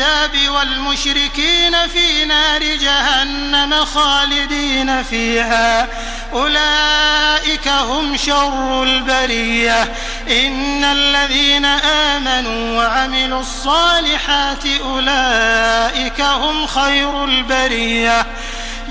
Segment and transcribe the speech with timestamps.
[0.00, 5.88] الكتاب والمشركين في نار جهنم خالدين فيها.
[6.32, 9.82] أولئك هم شر البرية.
[10.30, 18.26] إن الذين آمنوا وعملوا الصالحات أولئك هم خير البرية.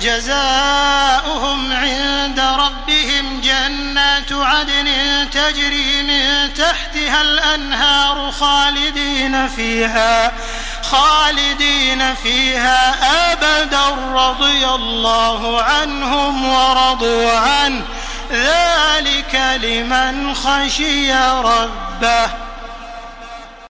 [0.02, 4.90] جزاؤهم عند ربهم جنات عدن
[5.32, 10.32] تجري من تحتها الأنهار خالدين فيها.
[10.92, 12.96] خالدين فيها
[13.32, 17.86] أبدا رضي الله عنهم ورضوا عنه.
[18.32, 22.49] ذلك لمن خشي ربه.